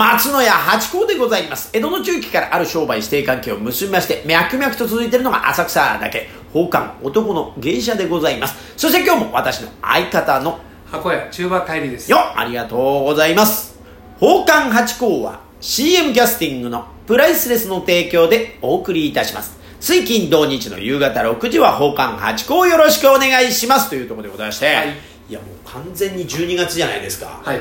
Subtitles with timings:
[0.00, 1.68] 松野屋八甲でございます。
[1.74, 8.72] 江戸の中期からある商売指定関係を結びまして、脈々と続いているのが浅草だけ、宝冠男の芸者でございます。
[8.78, 12.10] そして今日も私の相方の箱屋中馬帰りです。
[12.10, 13.78] よありがとうございます。
[14.18, 19.58] 宝冠八甲は CM キャスティングのプライスレスの提供でお送りいたします。
[19.80, 23.90] 水金土日の夕方6時は宝冠八甲よろしくお願いします。
[23.90, 24.88] というところでございまして、はい。
[25.28, 27.60] い、やもう完全に12月じゃないですか、はい。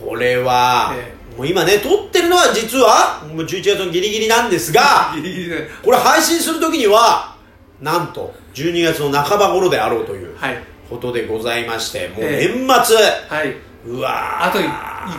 [0.00, 7.34] これは、えもう今ね撮ってるのは実はもう11月のギリギリなんですがギリギリでこれ配信する時には
[7.80, 10.58] なんと12月の半ば頃であろうというはい。
[10.88, 13.56] ことでございましてもうえ年末、はい。
[13.84, 14.48] うわー。
[14.48, 14.64] あと1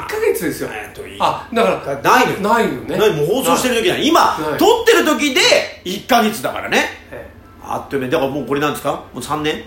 [0.07, 0.69] か月ですよ。
[0.71, 2.39] あといあだからないのよ。
[2.39, 2.97] ないのね。
[2.97, 4.07] 何もう放送してる時ない。
[4.07, 4.57] 今ない。
[4.57, 5.41] 撮ってる時で
[5.85, 6.85] 1か月だからね。
[7.11, 7.29] え
[7.61, 8.11] あっという間に。
[8.13, 8.91] だからもうこれなんですか？
[8.91, 9.63] もう3年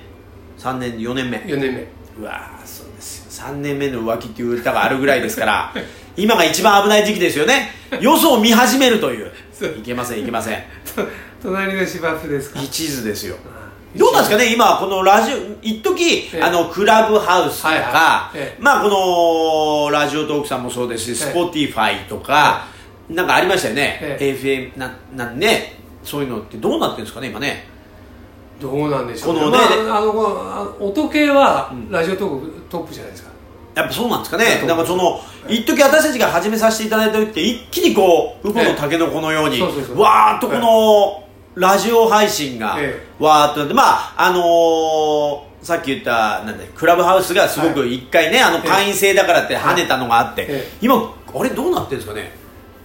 [0.58, 1.36] ？3年4年目。
[1.46, 1.86] え4年目。
[2.18, 3.46] うわーそうですよ。
[3.48, 5.74] 3年目の浮気っていう歌があるぐらいですから
[6.20, 7.70] 今が一番危ない時期ですよね。
[8.00, 9.30] よそを見始めるという。
[9.78, 10.62] いけませんいけません。
[10.94, 11.02] と
[11.42, 12.60] 隣の芝生ですか？
[12.60, 13.36] 一途ですよ。
[13.46, 16.42] あどうなんですかね今このラジオ一時、ええ。
[16.42, 18.38] あのクラブハウスとか、はいはい。
[18.38, 18.62] ええ。
[18.62, 21.14] まあこのラジオトークさんもそうですし、ええ。
[21.16, 22.66] スポティファイとか、
[23.08, 25.76] なんかありましたよね、え FM ななんね。
[26.04, 27.66] そういうのってどうなってるんですかね今ね。
[28.60, 31.90] どうなんでしょうこのねまあ、あの音系はうん。
[31.90, 33.29] ラジオトークトップじゃないですか、
[33.74, 34.62] やっぱそうなんですかね。
[34.66, 48.68] なんかその一時私たちが始めさせていただいた時って一気にこうウコのタケノコのように、わーっとこの、ラジオ配信がえわーっとなってまああのーさっき言ったなんだクラブハウスがすごく一回ね、あのええ。
[48.68, 50.78] 会員制だからって跳ねたのがあって、ええ。
[50.80, 52.32] 今あれどうなってるんですかね？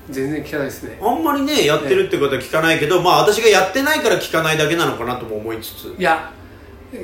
[0.10, 1.00] 全然聞かないですね。
[1.02, 5.96] あんまりねやってるってことは聞かないけど、まあ私がやってないから聞かないだけなのかなとも思いつつ。
[5.98, 6.32] いや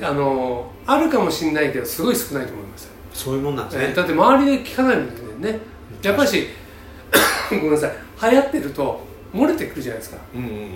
[0.03, 2.83] あのあるかもしれないけどすごい少ないと思います。
[2.83, 5.59] よ、そういうもんなんですね、えだって周りで聞かないもんね。
[6.01, 6.47] やっぱりし
[7.51, 7.91] ごめんなさい。
[8.31, 9.01] 流行ってると
[9.33, 10.17] 漏れてくるじゃないですか。
[10.33, 10.67] うんうんうんうん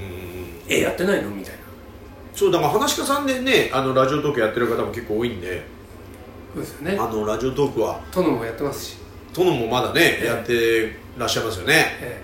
[0.67, 1.30] えやってないの？
[1.30, 1.59] みたいな。
[2.33, 5.63] そうだから話し家さんでねあのラジオトークやってる方も結構多いんで。
[6.53, 6.97] そうですよね。
[7.00, 8.00] あのラジオトークは。
[8.13, 8.97] 殿もやってますし、
[9.34, 11.85] 殿もまだね、ええやってらっしゃいますよね。
[12.01, 12.22] え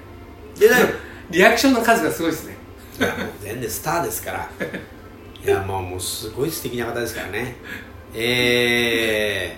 [0.59, 0.93] でねえ
[1.31, 2.57] リアクションの数がすごいですね。
[2.99, 4.49] いやもう全然スターですから。
[5.43, 7.55] いやまあもうすごい素敵な方ですからね。
[8.13, 9.57] ええ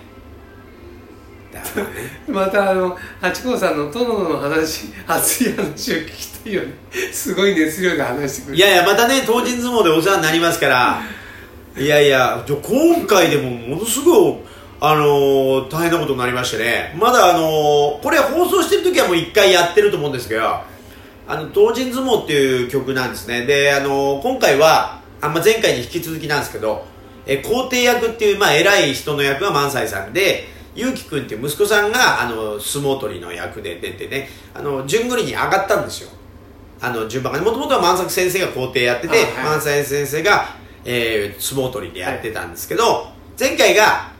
[2.28, 6.68] またあの八甲さんの殿の話熱い話を聞きたいよね。
[7.12, 11.02] すごい熱量で話してくるいやいやまたね当人相撲でお世話になりますから。
[11.76, 14.34] いやいやじゃあ今回でもものすごい
[14.80, 16.94] あのー大変なことになりましてね。
[16.98, 20.42] まだあのーこれ放送してる時はもう1回やってると思うんですけど
[21.26, 23.44] あの当人相撲っていう曲なんですね。
[23.44, 26.86] であのー今回はあ、まあ、前回に引き続きなんですけど
[27.26, 36.10] え皇帝役っていう、まあ、偉い人の役が萬斎さんでゆうきくんっていう息子さんがあの相撲取りの役で出てねあの順繰りに上がったんですよ。
[36.80, 37.40] あの順番が。
[37.40, 39.50] もともとは万作先生が皇帝やっててあはい。
[39.52, 40.44] 萬斎先生が、
[40.84, 43.06] えー相撲取りでやってたんですけど、
[43.38, 44.12] 前回が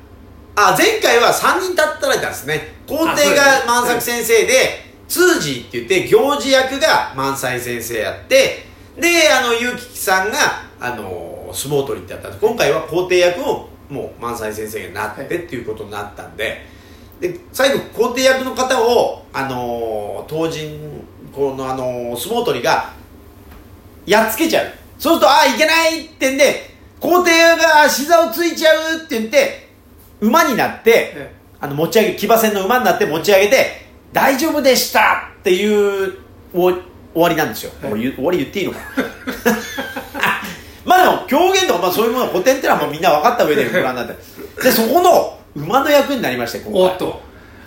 [0.57, 2.75] あ前回は3人立たれたんですね。
[2.87, 3.37] 皇帝あそうですね。
[3.37, 8.67] が万作先生で通詞って言って行事役が萬斎先生やって
[8.99, 10.39] であの結城さんが
[10.81, 12.41] あの相撲取りってやったんです。
[12.41, 16.67] 今回は皇帝役をもう萬斎先生がなってっていうことになったんで
[17.21, 22.93] で最後皇帝役の方をあの当人このあの相撲取りが
[24.06, 24.67] やっつけちゃう。
[24.99, 29.69] そうするとああいけないってんで皇帝が膝をついちゃうって言って
[30.21, 36.19] 馬になって、えあの持ち上げ騎馬戦の馬になって持ち上げて大丈夫でしたっていう
[36.55, 36.83] お終
[37.15, 38.78] わりなんですよ、はい終わり言っていいのか
[41.05, 44.15] なまあでも狂言とか、まあ、そういうもの古典ってのはもうみんな分かった上でご覧になって。
[44.63, 46.83] でそこの馬の役になりまして今回。
[46.83, 47.21] おっと。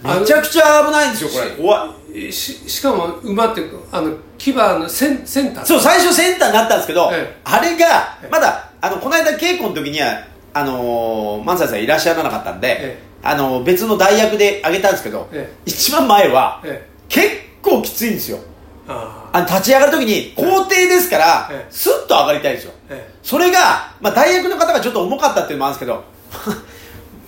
[0.04, 1.52] めちゃくちゃ危ないんですよこれ。
[1.52, 5.66] 怖いししかも馬ってあの牙のセンセンター。
[5.66, 7.38] そう最初センターになったんですけど、ええ。
[7.44, 7.86] あれが
[8.22, 8.30] ええ。
[8.30, 10.20] まだあのこの間稽古の時には
[10.54, 13.08] あのー、萬斎さんいらっしゃらなかったんで、ええ。
[13.24, 15.56] あの別の代役であげたんですけど、ええ。
[15.66, 16.88] 一番前は、え。
[17.10, 17.30] 結
[17.62, 18.40] 構きついんですよ
[18.88, 21.72] ああの立ち上がる時に皇帝ですから、ええ。
[21.72, 26.04] スッと上がりたいんですよえそれが、まあ、代役の方がちょっと重かったっていうのもあるんですけど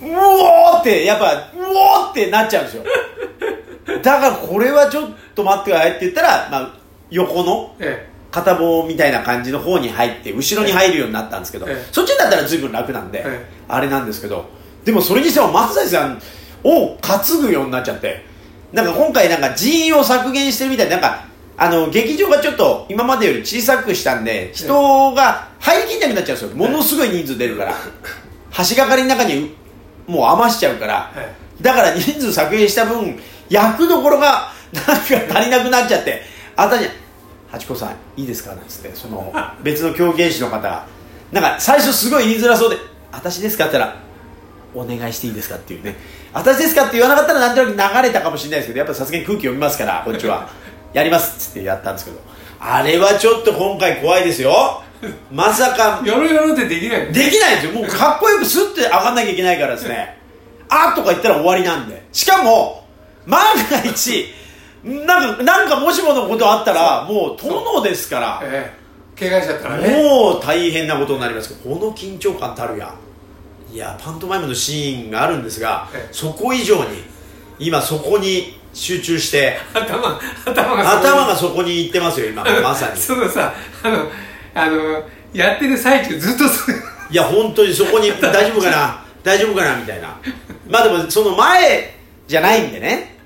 [0.02, 2.84] うおーってやっぱうおーってなっちゃうんですよ。
[4.02, 6.70] だからこれはちょっと待ってくださいって言ったら、まあ、
[7.10, 8.10] 横のええ。
[8.30, 11.88] 片棒みたいな感じの方に入って後ろに入るようになったんですけど、ええ。
[11.90, 13.46] そっちだったら随分楽なんで、ええ。
[13.68, 14.44] あれなんですけど
[14.84, 16.22] でもそれにしても松崎さん
[16.64, 18.24] を担ぐようになっちゃって
[18.72, 21.24] なんか今回なんか人員を削減してるみたいでなんか
[21.62, 26.56] あの劇場がちょっと今までより小さくしたんで人が入りきんなくなっちゃうんですよ。
[26.56, 27.74] ものすごい人数出るから。
[28.70, 29.54] 橋がかりの中に
[30.06, 30.94] もう余しちゃうから。
[30.94, 31.28] はい
[31.60, 33.20] だから人数削減した分
[33.50, 36.22] 役どころがなんか足りなくなっちゃって。
[36.56, 36.88] 私
[37.52, 38.54] 八子さんいいですか？
[38.54, 39.30] なんつってその
[39.62, 40.86] 別の狂言師の方が。
[41.32, 42.76] なんか最初すごい言いづらそうで
[43.12, 43.96] 「私ですか?」って言ったら
[44.74, 45.94] 「お願いしていいですか?」っていうね
[46.32, 50.48] 「私ですか?」って言わなかったらなんとなく流れたかもしれないですけどやっぱさすがに空気読みますからこっちは
[50.92, 52.18] やりますっつってやったんですけど
[52.60, 54.82] あれはちょっと今回怖いですよ。
[55.32, 57.10] まさかやろうやろうってできない。
[57.10, 57.80] できないんですよ。
[57.80, 60.18] もうかっこよくスッて上がんなきゃいけないからですね。
[60.68, 62.02] あーとか言ったら終わりなんで。
[62.12, 62.86] しかも
[63.26, 63.40] 万
[63.70, 64.34] が一
[64.84, 68.40] なんかなんかもしものことあったらもう殿ですから。
[68.42, 69.28] ええ。
[69.30, 70.02] 怪我しちゃったらね。
[70.02, 71.54] もう大変なことになります。
[71.54, 72.92] この緊張感たるや。
[73.72, 76.12] いやパントマイムのシーンがあるんですがええ。
[76.12, 77.04] そこ以上に
[77.58, 79.58] 今そこに集中して。
[79.74, 82.44] 頭頭が頭がそこに行ってますよ今。
[82.62, 83.00] まさに。
[83.00, 83.52] そのさ
[83.82, 84.10] あの
[84.54, 85.02] あの
[85.32, 86.76] やってる最中ずっとそれ。
[87.10, 89.04] いや本当にそこに 大丈夫かな？
[89.22, 89.76] 大丈夫かな？
[89.76, 90.16] みたいな。
[90.68, 91.94] まあでもその前
[92.26, 93.16] じゃないんでね。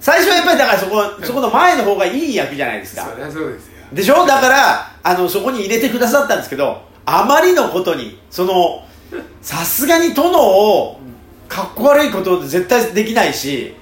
[0.00, 3.06] 最初はやっぱりだからそこそこの前の方がいい役じゃないですか。
[3.12, 3.72] そりゃそうですよ。
[3.92, 4.24] でしょ？
[4.26, 8.84] だからあのそこに入れてくださったんですけどあまりのことにその
[9.42, 11.00] さすがに殿を
[11.48, 13.74] かっこ悪いこと絶対できないし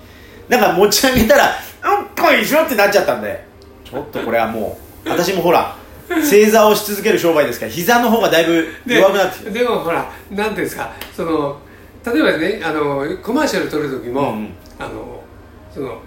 [0.49, 3.47] なんか持ち上げたら「うんこいしょ」ってなっちゃったんで。
[3.85, 5.75] ちょっとこれはもう私もほら
[6.23, 11.59] 正座をし続ける商売ですから膝の方がだいぶで弱くなってでもほらなんていうんですかその
[12.05, 14.55] 例えばねあのコマーシャル撮る時も、うんうん。
[14.79, 15.23] あの
[15.73, 16.01] その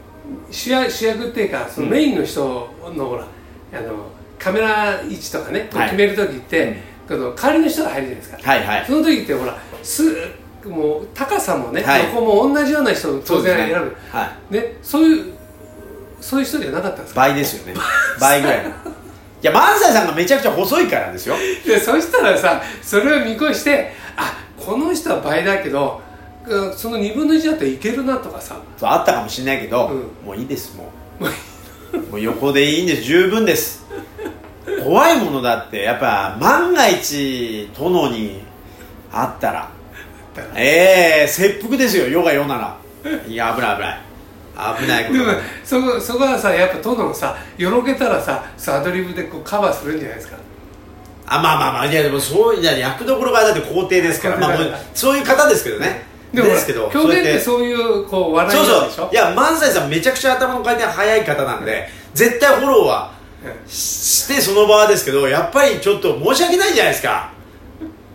[0.49, 2.41] 主役主役っていうかそのメインの人
[2.95, 3.25] の、ほら
[3.73, 5.89] あのカメラ位置とかね、はい。
[5.89, 6.77] 決める時って、
[7.07, 8.85] この代わりの人が入るじゃないですか、はいはい。
[8.85, 10.03] その時ってほらす
[10.65, 12.05] もう高さもね、はい。
[12.13, 13.85] 横も同じような人を当然選ぶ。
[13.89, 13.91] ね。
[14.11, 14.53] はい。
[14.53, 15.33] ねそういう
[16.19, 17.21] そういう人じゃなかったんですか？
[17.21, 17.73] 倍ですよね。
[18.19, 18.69] 倍ぐらいの。
[18.69, 18.73] い
[19.41, 21.35] や萬斎さんがめちゃくちゃ細いからですよ。
[21.65, 25.99] でそしたらさそれを見越してあこの人は倍だけど
[26.45, 28.57] うんその2分の1だったらいけるなとかさ。
[28.77, 30.27] そうあったかもしれないけど、うん。
[30.27, 31.23] もういいですもう。
[32.11, 33.01] もう横でいいんです。
[33.01, 33.83] 十分です。
[34.83, 38.41] 怖いものだってやっぱ万が一殿に
[39.11, 39.69] あったら
[40.55, 42.77] ええ切腹ですよ世が世なら。
[43.27, 44.01] いや危ない危ない。
[44.81, 45.17] 危ないこと。
[45.17, 45.31] でも
[45.63, 50.37] そこそこはさやっぱ殿もさよろけたらさアドリブでこうカバーするんじゃないですか。
[51.25, 54.57] あまあまあまあいやでもそういや役どころがだって皇帝ですから、まあ、
[54.93, 56.03] そういう方ですけどね。
[56.33, 59.03] でもですけど狂言ってそういうこう笑いそうなんでしょ？
[59.03, 63.13] そういや萬斎さんめちゃくちゃ頭の回転早い方なんで絶対フォローは
[63.43, 67.31] うんしてその場ですけどやっぱりちょっと申し訳ないじゃないですか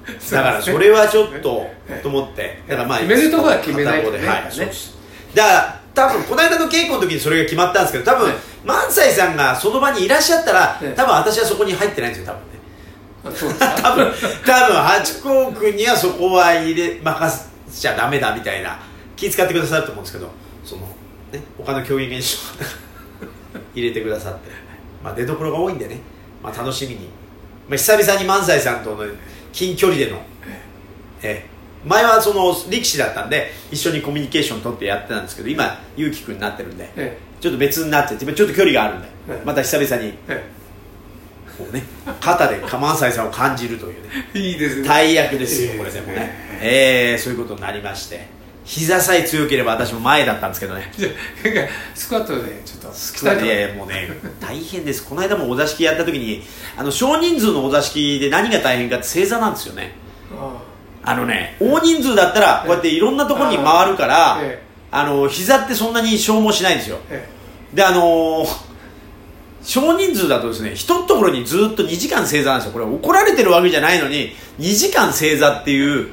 [0.31, 2.63] だからそれれはちょっとええと思って。
[2.69, 4.27] だからまあ決めるとこは決めないとね。
[4.27, 4.51] はいね。
[4.51, 4.95] そうです。
[5.35, 12.41] だから多分この間の稽古の時にそれが決まったんですけど多分はい萬斎さんがその場にいらっしゃったらええ多分私はそこに入ってないんですよ多分。
[12.41, 12.57] ね
[13.83, 14.13] 多分
[14.45, 18.79] 多分八甲君にはそこは入れ任せちゃダメだみたいな
[19.17, 20.31] 気遣ってくださると思うんですけど
[20.65, 20.83] その、
[21.33, 22.39] ね、他の競技現象
[23.75, 24.51] 入れてくださって、
[25.03, 26.01] まあ、出どころが多いんでね、
[26.43, 27.09] まあ、楽しみに、
[27.69, 29.05] まあ、久々に萬斎さんとの
[29.57, 30.19] 近距離での、
[31.23, 31.89] ええ。
[31.89, 39.47] 前はその力士だったんで一緒にコミュニケーション取ってやってたんですけど今勇気君になってるんで、えちょっと別になってちょっと距離があるんで、ええ。
[39.47, 40.45] また久々にえ
[41.57, 41.85] こうね
[42.21, 44.29] 肩で萬斎さんを感じるというね。
[44.35, 44.89] え いいですね。
[44.89, 46.17] 大役ですよこれでもね。
[46.17, 48.29] ねええそういうことになりまして
[48.67, 50.93] 膝さえ強ければ私も前だったんですけどね。
[51.95, 55.05] スクワットでちょっとスクワットいやいやもうね大変です。
[55.05, 56.43] この間もお座敷やった時に
[56.77, 59.95] あの少人数のお座敷で何が大変かって正座なんですよね。
[60.37, 60.59] あ
[61.05, 61.15] あ。
[61.15, 66.99] のね大人数だったらこうやっていろんなところに回るからえあの膝ってそんなに消耗しないんですよ。
[67.09, 67.25] え
[67.73, 68.67] であのー
[69.63, 72.73] 少人数だとですね一ところにずっと2時間正座なんですよ。
[72.73, 76.09] これ怒られてるわけじゃないのに2時間正座っていう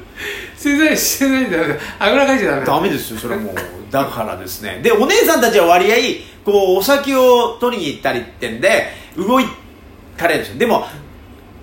[0.56, 2.66] 正座してないとダメだあぐらかいちゃダメ。
[2.66, 3.54] ダメですよそれはもう。
[3.90, 4.80] だからですね。
[4.82, 5.96] でお姉さんたちは割合
[6.44, 9.44] こうお酒を取りに行ったりってんで動い
[10.16, 10.58] かれるんですよ。
[10.58, 10.84] でも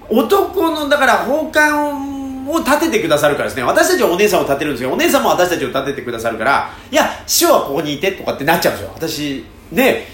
[0.10, 3.64] 男のだから奉還を立ててくださるからですね。
[3.64, 4.92] 私たちはお姉さんを立てるんですよ。
[4.92, 8.92] お姉さんも私たちを立ててくださるからいや師匠はここにいてとかってなっちゃうんですよ。
[8.96, 10.06] 私ね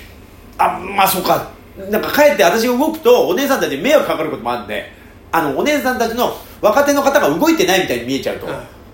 [0.57, 1.51] あまあそうか。
[1.77, 4.96] なんかかえって私が動くとお姉さんたちに迷惑かかることもあるんで。
[5.31, 8.53] あのお姉さんたちの若手の方が動いてないみたいに見えちゃうと、うん。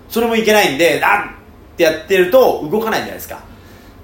[0.09, 1.31] それもいけないんであんっ
[1.77, 3.39] てやってると動かないじゃないですか。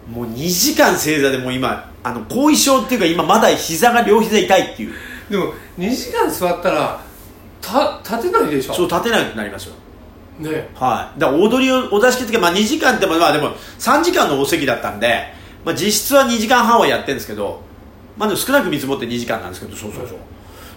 [0.09, 4.93] もう2時間正座でもう今あの後遺症っていうか今まだ膝が両膝痛いっていう。
[5.29, 6.99] でも2時間座ったら
[7.61, 8.73] た立てないでしょ？
[8.73, 9.75] そう立てないくなりますよ。
[10.39, 10.69] ね。
[10.73, 11.19] はい。
[11.19, 15.25] だから踊りをお座敷っていうか、まあ、2時間ってまあでも3時間のお席だったんで、
[15.65, 17.61] まあ、実質は2時間半はやってるんですけど
[18.17, 20.17] まあでも少なく見積もって2時間なんですけどそうそうそう、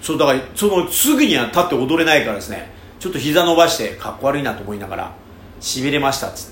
[0.03, 2.71] そうだからそのすぐには立って踊れないからですね。
[2.99, 5.13] ちょっと膝伸ばしてかっこ悪いなと思いながら
[5.61, 6.51] しびれましたっつっ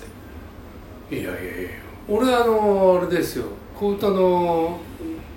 [1.10, 1.16] て。
[1.16, 1.70] いやいやいや。
[2.08, 3.46] 俺あのあれですよ。
[3.74, 4.78] 小唄の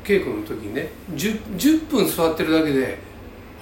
[0.04, 3.00] 稽古の時にね 10, 10分座ってるだけで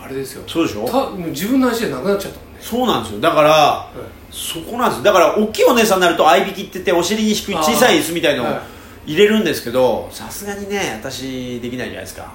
[0.04, 0.44] あれですよ。
[0.48, 0.86] そうでしょ？
[0.86, 2.60] た自分の足でなくなっちゃったもんね。
[2.60, 3.22] そうなんですよ。
[3.22, 3.92] だから、
[4.32, 5.04] そこなんですよ。
[5.04, 8.52] だから大きいお姉さんになると合いびきって言ってお尻に低い小さい椅子みたいのをは
[9.08, 9.12] い。
[9.14, 12.32] 入れるんですけどさすがにね私できないじゃないですか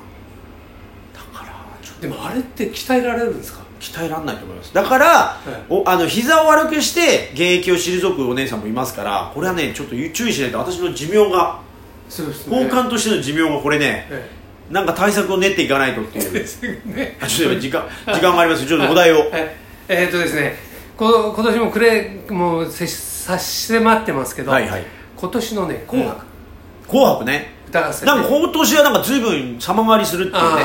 [2.01, 3.61] でもあれって鍛えられるんですか？
[3.61, 4.73] と鍛えられないと思います。
[4.75, 5.51] だから、い。
[5.69, 11.61] おあの膝を悪くして現役を退くお姉さんもいますからこれはねちょっと注意しないと私の寿命が
[12.09, 12.57] そうですね。
[12.63, 14.31] 交換としての寿命がこれねえ
[14.71, 16.97] なんか対策を練っていかないとってえいう。
[16.97, 17.17] ね。
[17.23, 18.67] あちょっと時間時間があります。
[18.67, 19.17] ちょっとお題を。
[19.33, 19.57] え
[19.89, 20.57] えーっとですね
[20.97, 24.85] こ今年も暮れもうせ差し迫ってますけど、はいはい。
[25.17, 26.25] 今年のね「紅白」
[26.89, 30.63] 「紅白ね」なんか今年はなんか随分様変わりするっていうね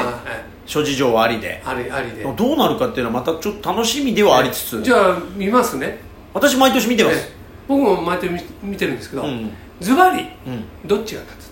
[0.71, 1.61] 諸事情はありで。
[1.61, 2.23] えありありで。
[2.23, 4.81] どうなるかっていうのはまたちょっと楽しみではありつつ。
[4.81, 5.99] じゃあ見ますね。
[6.33, 7.31] 私毎年見てます、ええ。
[7.67, 9.51] 僕も毎年見見てるんですけど、うん。
[9.81, 10.63] ズバリうん。
[10.85, 11.51] どっちが勝つ？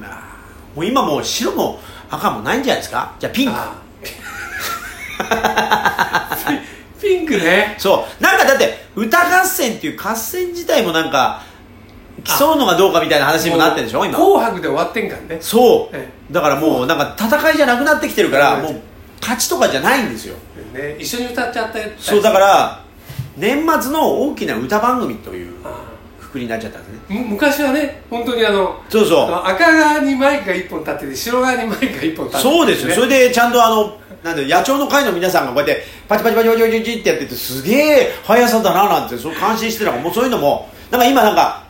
[0.00, 0.12] まあ
[0.74, 1.78] もう今もう白も
[2.10, 3.14] 赤もないんじゃないですか？
[3.20, 3.54] じゃあピンク。
[7.00, 7.76] ピ ピンクね。
[7.78, 8.22] そう。
[8.22, 11.42] なんかだって歌合戦っていう合戦自体もなんか
[12.24, 14.18] 競うのがどうかみたいな話にもなってるでしょ今。
[14.18, 15.38] 紅白で終わってんからね。
[15.40, 15.96] そう。
[15.96, 18.80] えだからもうなんか戦いじゃなくなってきてるからうんもう
[19.20, 20.36] 勝ちとかじゃないんですよ。
[20.74, 22.04] ね一緒に歌っちゃったやつ。
[22.04, 22.84] そうだから
[23.36, 25.84] 年末の大きな歌番組というあ
[26.20, 27.20] くくりになっちゃったんですね。
[27.20, 29.30] む昔はね本当にあのそうそう。
[29.32, 41.65] 赤側にマイクが1本立ってて白側にマイクが1本立ってて、そうですよ、それででちゃんとあのなんだ野鳥の会の皆さんがこうやってパチパチパチパチパチパチってやっててすげえ速さだななんてそう感心してたからもうそういうのもなんか今なんか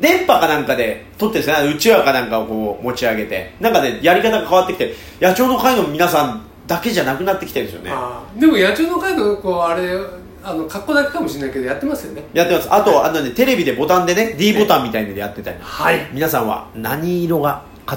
[0.00, 1.68] 電波かなんかで撮ってるんですね。
[1.68, 3.54] うちわかなんかをこう持ち上げて。
[3.60, 7.90] なんかでやり方が変わってきて野鳥の会の皆さんだけじゃなくなってきてるんですよね。
[8.38, 9.98] でも野鳥の会のこうあれ
[10.42, 12.22] あの格好だけかもしれないけどやってますよね。
[12.32, 12.72] やってます。
[12.72, 15.58] あとあのねテレビでボタンでね D ボタンみたいのでやってたり。
[15.60, 16.08] はい。
[16.12, 17.62] 皆さんは何色が